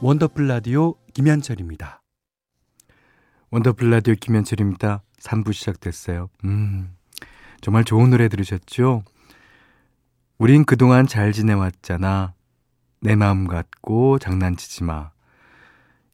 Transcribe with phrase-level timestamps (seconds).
[0.00, 2.02] 원더풀 라디오 김현철입니다.
[3.50, 5.02] 원더풀 라디오 김현철입니다.
[5.20, 6.28] 3부 시작됐어요.
[6.44, 6.94] 음,
[7.60, 9.02] 정말 좋은 노래 들으셨죠?
[10.38, 12.34] 우린 그동안 잘 지내왔잖아.
[13.00, 15.10] 내 마음 갖고 장난치지 마.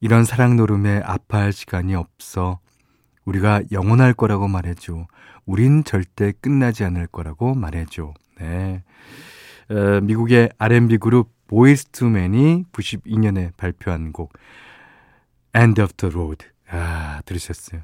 [0.00, 2.60] 이런 사랑 놀음에 아파할 시간이 없어.
[3.24, 5.08] 우리가 영원할 거라고 말해줘.
[5.44, 8.14] 우린 절대 끝나지 않을 거라고 말해줘.
[8.38, 8.84] 네.
[9.70, 14.32] 어, 미국의 R&B 그룹 보이스 투맨이 92년에 발표한 곡
[15.54, 16.46] End of the Road.
[16.70, 17.82] 아, 들으셨어요.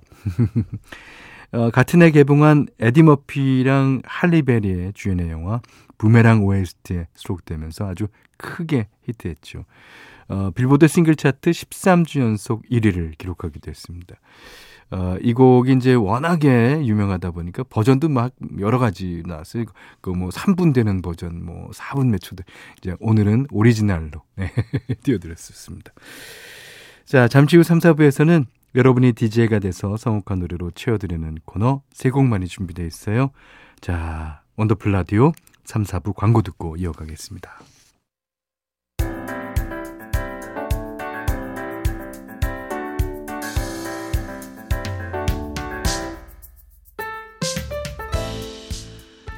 [1.53, 5.61] 어, 같은 해 개봉한 에디 머피랑 할리베리의 주연의 영화
[5.99, 9.67] 부메랑 OST에 수록되면서 아주 크게 히트했죠.
[10.29, 14.17] 어, 빌보드 싱글 차트 13주 연속 1위를 기록하기도 했습니다.
[14.91, 19.65] 어, 이 곡이 이제 워낙에 유명하다 보니까 버전도 막 여러 가지 나왔어요.
[20.01, 22.43] 그 뭐 3분 되는 버전, 뭐 4분 몇 초대.
[22.79, 24.53] 이제 오늘은 오리지널로 네,
[25.05, 25.93] 띄워드렸습니다.
[27.05, 32.85] 자, 잠시 후 3, 4부에서는 여러분이 DJ가 돼서 성욱한 노래로 채워드리는 코너 세 곡만이 준비되어
[32.87, 33.31] 있어요.
[33.81, 35.33] 자, 원더풀 라디오
[35.65, 37.61] 3, 4부 광고 듣고 이어가겠습니다.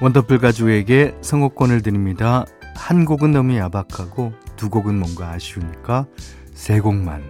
[0.03, 2.47] 원더풀 가족에게 선곡권을 드립니다.
[2.75, 6.06] 한 곡은 너무 야박하고 두 곡은 뭔가 아쉬우니까
[6.55, 7.22] 세 곡만.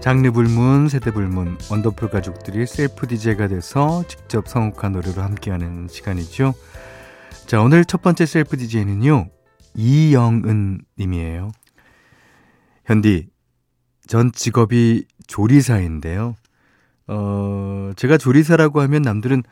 [0.00, 6.54] 장르 불문, 세대 불문, 원더풀 가족들이 셀프 DJ가 돼서 직접 선곡한 노래로 함께하는 시간이죠.
[7.46, 9.35] 자, 오늘 첫 번째 셀프 DJ는요.
[9.76, 11.52] 이영은 님이에요.
[12.86, 13.28] 현디,
[14.06, 16.36] 전 직업이 조리사인데요.
[17.08, 19.42] 어, 제가 조리사라고 하면 남들은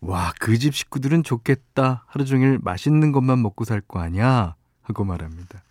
[0.00, 2.04] 와, 그 집 식구들은 좋겠다.
[2.06, 4.54] 하루 종일 맛있는 것만 먹고 살 거 아니야?
[4.82, 5.62] 하고 말합니다.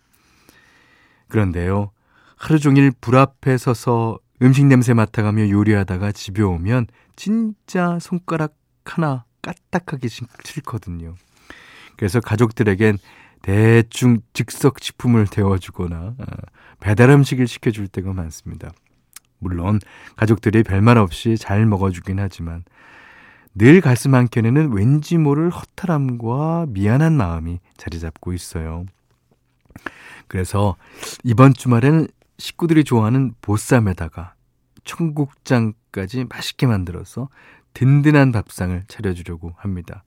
[1.28, 1.90] 그런데요.
[2.36, 8.54] 하루 종일 불 앞에 서서 음식 냄새 맡아가며 요리하다가 집에 오면 진짜 손가락
[8.84, 10.08] 하나 까딱하기
[10.44, 11.14] 싫거든요.
[11.96, 12.98] 그래서 가족들에겐
[13.42, 16.24] 대충 즉석 식품을 데워주거나 어,
[16.80, 18.70] 배달 음식을 시켜줄 때가 많습니다.
[19.38, 19.80] 물론
[20.16, 22.64] 가족들이 별말 없이 잘 먹어주긴 하지만
[23.54, 28.86] 늘 가슴 한켠에는 왠지 모를 허탈함과 미안한 마음이 자리 잡고 있어요.
[30.28, 30.76] 그래서
[31.24, 32.06] 이번 주말에는
[32.38, 34.34] 식구들이 좋아하는 보쌈에다가
[34.84, 37.28] 청국장까지 맛있게 만들어서
[37.74, 40.04] 든든한 밥상을 차려주려고 합니다.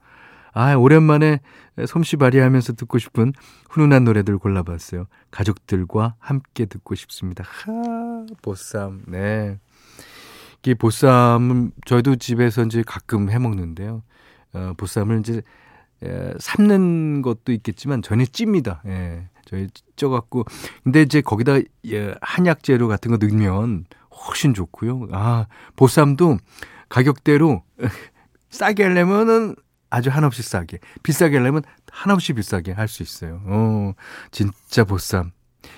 [0.54, 1.40] 아, 오랜만에
[1.88, 3.34] 솜씨 발휘하면서 듣고 싶은
[3.70, 5.08] 훈훈한 노래들 골라봤어요.
[5.32, 7.44] 가족들과 함께 듣고 싶습니다.
[7.44, 9.60] 하, 보쌈, 네.
[10.66, 14.04] 이 보쌈은 저희도 집에서 이제 가끔 해 먹는데요.
[14.54, 15.42] 어, 보쌈을 이제
[16.04, 18.82] 에, 삶는 것도 있겠지만 전혀 찝니다.
[18.86, 19.28] 예.
[19.46, 20.46] 저희 쪄갖고
[20.84, 23.86] 근데 이제 거기다 예, 한약 재료 같은 거 넣으면
[24.28, 25.08] 훨씬 좋고요.
[25.12, 26.38] 아 보쌈도
[26.88, 27.64] 가격대로
[28.50, 29.56] 싸게 하려면은
[29.94, 31.62] 아주 한없이 싸게, 비싸게 하려면
[31.92, 33.42] 한없이 비싸게 할 수 있어요.
[33.46, 33.94] 어,
[34.32, 35.32] 진짜 보쌈.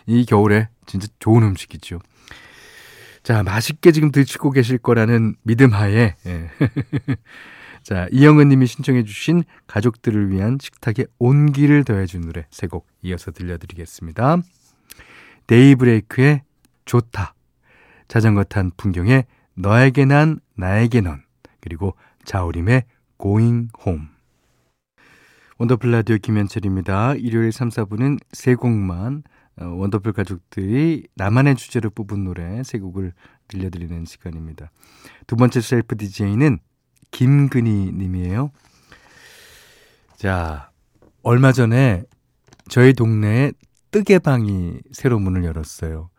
[0.07, 1.99] 이 겨울에 진짜 좋은 음식이죠.
[3.23, 6.49] 자, 맛있게 지금 드시고 계실 거라는 믿음 하에, 예.
[7.83, 14.37] 자, 이영은 님이 신청해 주신 가족들을 위한 식탁에 온기를 더해준 노래 세 곡 이어서 들려드리겠습니다.
[15.47, 16.41] 데이브레이크의
[16.85, 17.33] 좋다.
[18.07, 19.25] 자전거 탄 풍경의
[19.55, 21.21] 너에게 난 나에게 넌.
[21.59, 22.83] 그리고 자우림의
[23.17, 24.07] Going Home.
[25.57, 27.15] 원더풀 라디오 김현철입니다.
[27.15, 29.23] 일요일 3, 4부는 세 곡만
[29.57, 33.13] 어, 원더풀 가족들이 나만의 주제로 뽑은 노래 세 곡을
[33.47, 34.69] 들려드리는 시간입니다.
[35.27, 36.59] 두 번째 셀프 DJ는
[37.11, 38.51] 김근희 님이에요.
[40.17, 40.71] 자,
[41.23, 42.03] 얼마 전에
[42.67, 43.53] 저희 동네에
[43.91, 46.09] 뜨개방이 새로 문을 열었어요.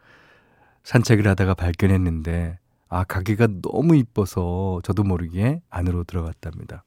[0.85, 6.85] 산책을 하다가 발견했는데 아, 가게가 너무 이뻐서 저도 모르게 안으로 들어갔답니다.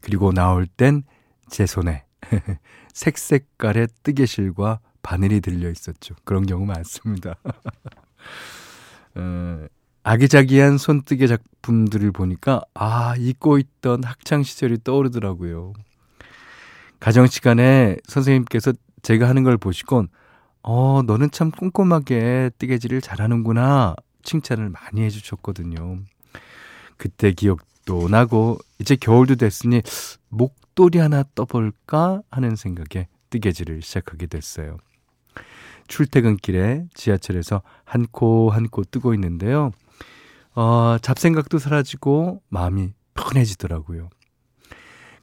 [0.00, 1.02] 그리고 나올 땐
[1.48, 2.04] 제 손에
[2.92, 6.14] 색색깔의 뜨개실과 바늘이 들려 있었죠.
[6.24, 7.36] 그런 경우 많습니다.
[9.14, 9.66] 어,
[10.02, 15.72] 아기자기한 손뜨개 작품들을 보니까 아, 잊고 있던 학창 시절이 떠오르더라고요.
[16.98, 18.72] 가정 시간에 선생님께서
[19.02, 20.08] 제가 하는 걸 보시곤
[20.62, 23.94] 어, 너는 참 꼼꼼하게 뜨개질을 잘하는구나
[24.26, 26.00] 칭찬을 많이 해주셨거든요.
[26.98, 29.80] 그때 기억도 나고 이제 겨울도 됐으니
[30.28, 34.76] 목도리 하나 떠볼까 하는 생각에 뜨개질을 시작하게 됐어요.
[35.88, 39.70] 출퇴근길에 지하철에서 한 코 한 코 뜨고 있는데요.
[40.54, 44.08] 어, 잡생각도 사라지고 마음이 편해지더라고요.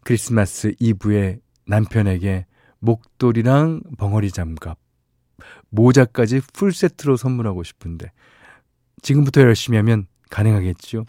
[0.04, 2.46] 크리스마스 이브에 남편에게
[2.80, 4.78] 목도리랑 벙어리 장갑,
[5.70, 8.12] 모자까지 풀세트로 선물하고 싶은데
[9.02, 11.06] 지금부터 열심히 하면 가능하겠죠?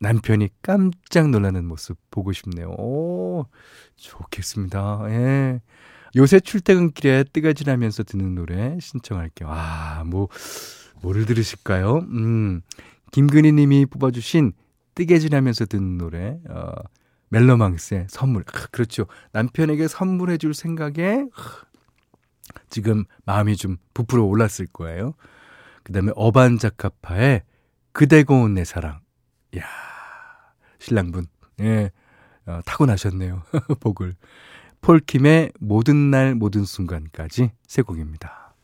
[0.00, 2.68] 남편이 깜짝 놀라는 모습 보고 싶네요.
[2.78, 3.46] 오,
[3.96, 5.04] 좋겠습니다.
[5.08, 5.60] 예.
[6.16, 9.48] 요새 출퇴근길에 뜨가지나면서 듣는 노래 신청할게요.
[9.50, 10.28] 아, 뭐,
[11.02, 11.98] 뭐를 들으실까요?
[12.10, 12.62] 음,
[13.12, 14.52] 김근희 님이 뽑아주신
[14.94, 16.72] 뜨개질 하면서 듣는 노래, 어,
[17.28, 18.44] 멜로망스의 선물.
[18.46, 19.06] 아, 그렇죠.
[19.32, 21.26] 남편에게 선물해 줄 생각에
[22.70, 25.14] 지금 마음이 좀 부풀어 올랐을 거예요.
[25.86, 27.42] 그 다음에 어반자카파의
[27.92, 28.98] 그대 고운 내 사랑.
[29.56, 29.62] 야
[30.80, 31.26] 신랑분.
[31.60, 31.92] 예,
[32.44, 33.44] 어, 타고나셨네요.
[33.78, 34.16] 복을.
[34.80, 38.56] 폴킴의 모든 날 모든 순간까지 세 곡입니다.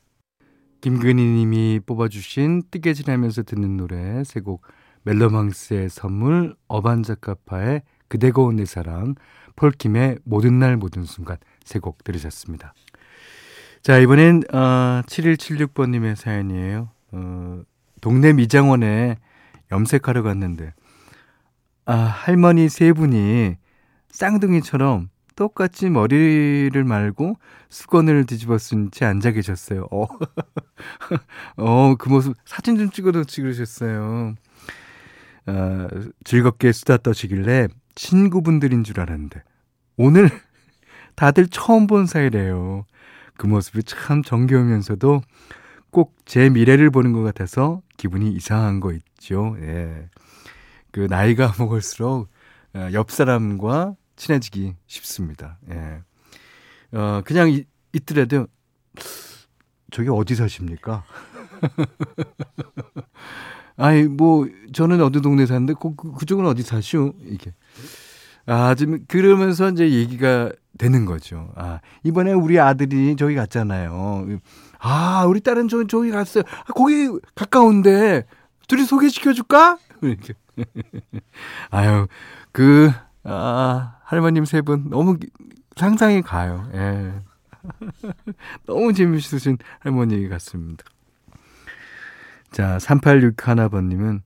[0.81, 4.63] 김근희 님이 뽑아주신 뜨개질하면서 듣는 노래 세 곡
[5.05, 9.15] 멜로망스의 선물 어반자카파의 그대 고운 내 사랑
[9.55, 12.75] 폴킴의 모든 날 모든 순간 세 곡 들으셨습니다.
[13.81, 16.91] 자 이번엔 어, 7176번님의 사연이에요.
[17.12, 17.62] 어,
[18.00, 19.17] 동네 미장원에
[19.70, 20.75] 염색하러 갔는데
[21.85, 23.56] 아, 할머니 세 분이
[24.11, 27.37] 쌍둥이처럼 똑같이 머리를 말고
[27.70, 29.87] 수건을 뒤집어 쓴 채 앉아 계셨어요.
[29.91, 30.06] 어,
[31.56, 34.35] 어, 그 모습 사진 좀 찍어도 찍으셨어요.
[35.47, 35.88] 어,
[36.25, 39.43] 즐겁게 수다 떠시길래 친구분들인 줄 알았는데
[39.97, 40.31] 오늘
[41.17, 42.85] 다들 처음 본 사이래요.
[43.37, 45.23] 그 모습이 참 정겨우면서도
[45.93, 49.55] 꼭 제 미래를 보는 것 같아서 기분이 이상한 거 있죠.
[49.61, 50.09] 예.
[50.91, 52.31] 그 나이가 먹을수록
[52.75, 55.59] 어, 옆 사람과 친해지기 쉽습니다.
[55.71, 56.03] 예.
[56.97, 58.47] 어, 그냥 이, 있더라도
[59.91, 61.05] 저기 어디 사십니까?
[63.77, 67.12] 아니 뭐 저는 어디 동네 사는데 그, 그, 그쪽은 어디 사시오?
[67.27, 67.53] 이게
[68.47, 71.53] 아 지금 그러면서 이제 얘기가 되는 거죠.
[71.56, 74.39] 아 이번에 우리 아들이 저기 갔잖아요.
[74.84, 76.43] 아 우리 딸은 저 저기 갔어요.
[76.67, 78.26] 아, 거기 가까운데
[78.69, 79.79] 둘이 소개시켜 줄까?
[80.02, 80.34] 이렇게
[81.70, 82.06] 아유,
[82.52, 82.90] 그,
[83.25, 85.17] 아, 할머님 세 분 너무
[85.76, 86.69] 상상이 가요.
[86.75, 87.12] 예.
[88.67, 90.84] 너무 재밌으신 할머니 같습니다.
[92.50, 94.23] 자, 386 하나번님은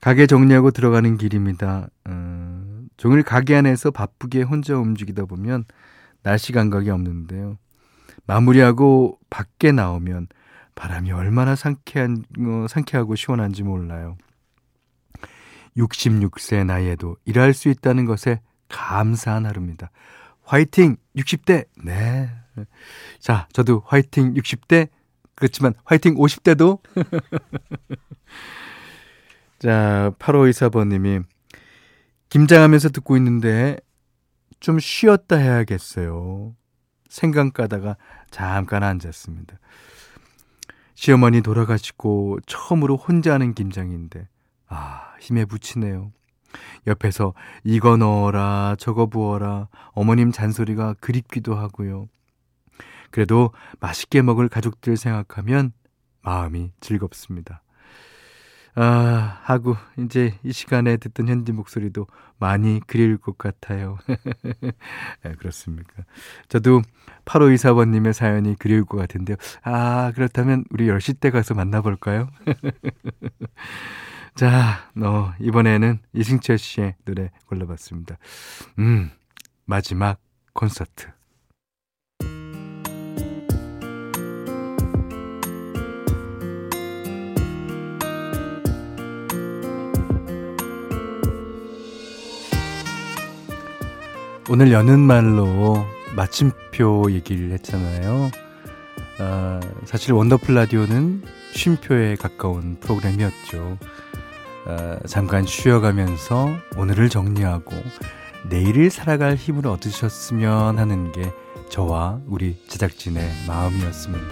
[0.00, 1.88] 가게 정리하고 들어가는 길입니다.
[2.04, 5.64] 어, 종일 가게 안에서 바쁘게 혼자 움직이다 보면
[6.22, 7.56] 날씨 감각이 없는데요.
[8.26, 10.28] 마무리하고 밖에 나오면
[10.74, 14.16] 바람이 얼마나 상쾌한, 어, 상쾌하고 시원한지 몰라요.
[15.76, 19.90] 66세 나이에도 일할 수 있다는 것에 감사한 하루입니다.
[20.42, 21.66] 화이팅 60대.
[21.82, 22.30] 네.
[23.18, 24.88] 자, 저도 화이팅 60대.
[25.34, 26.80] 그렇지만 화이팅 50대도.
[29.58, 31.20] 자, 8524번 님이
[32.28, 33.78] 김장하면서 듣고 있는데
[34.60, 36.54] 좀 쉬었다 해야겠어요.
[37.14, 37.96] 생각 가다가
[38.32, 39.60] 잠깐 앉았습니다.
[40.96, 44.26] 시어머니 돌아가시고 처음으로 혼자 하는 김장인데
[44.66, 46.10] 아, 힘에 부치네요.
[46.88, 52.08] 옆에서 이거 넣어라, 저거 부어라, 어머님 잔소리가 그립기도 하고요.
[53.12, 55.72] 그래도 맛있게 먹을 가족들 생각하면
[56.22, 57.62] 마음이 즐겁습니다.
[58.76, 62.06] 아, 하고, 이제 이 시간에 듣던 현지 목소리도
[62.38, 63.98] 많이 그리울 것 같아요.
[65.22, 66.02] 네, 그렇습니까.
[66.48, 66.82] 저도
[67.24, 69.36] 8524번님의 사연이 그리울 것 같은데요.
[69.62, 72.28] 아, 그렇다면 우리 10시 때 가서 만나볼까요?
[74.34, 78.18] 자, 어, 이번에는 이승철 씨의 노래 골라봤습니다.
[78.80, 79.10] 음,
[79.64, 80.18] 마지막
[80.52, 81.13] 콘서트.
[94.50, 98.30] 오늘 여는 말로 마침표 얘기를 했잖아요.
[99.18, 101.22] 아, 사실 원더풀 라디오는
[101.54, 103.78] 쉼표에 가까운 프로그램이었죠.
[104.66, 107.72] 어, 잠깐 쉬어가면서 오늘을 정리하고
[108.50, 111.32] 내일을 살아갈 힘을 얻으셨으면 하는 게
[111.70, 114.28] 저와 우리 제작진의 마음이었습니다.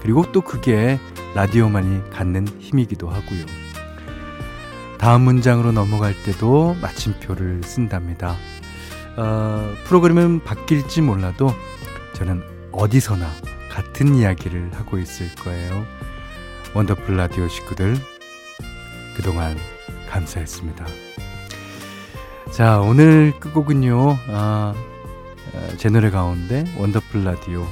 [0.00, 0.98] 그리고 또 그게
[1.36, 3.46] 라디오만이 갖는 힘이기도 하고요.
[4.98, 8.36] 다음 문장으로 넘어갈 때도 마침표를 쓴답니다.
[9.16, 11.52] 어, 프로그램은 바뀔지 몰라도
[12.14, 12.42] 저는
[12.72, 13.28] 어디서나
[13.70, 15.84] 같은 이야기를 하고 있을 거예요.
[16.74, 17.96] 원더풀 라디오 식구들
[19.16, 19.56] 그동안
[20.08, 20.86] 감사했습니다.
[22.50, 24.74] 자, 오늘 끝곡은요, 아,
[25.54, 27.66] 아, 제 노래 가운데 원더풀 라디오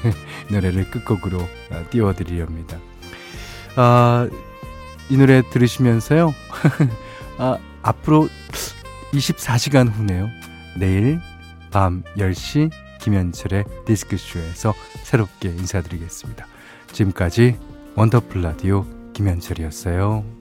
[0.50, 1.38] 노래를 끝곡으로
[1.70, 2.78] 아, 띄워드리렵니다.
[3.76, 4.28] 아,
[5.08, 6.34] 이 노래 들으시면서요.
[7.38, 8.28] 아, 앞으로
[9.12, 10.28] 24시간 후네요.
[10.78, 11.20] 내일
[11.70, 16.46] 밤 10시 김현철의 디스크쇼에서 새롭게 인사드리겠습니다.
[16.92, 17.56] 지금까지
[17.94, 20.35] 원더풀 라디오 김현철이었어요.